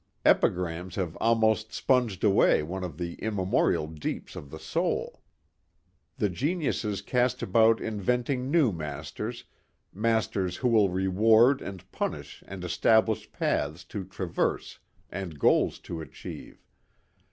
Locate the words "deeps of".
3.85-4.49